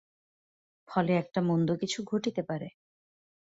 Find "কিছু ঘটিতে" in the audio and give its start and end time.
1.81-2.41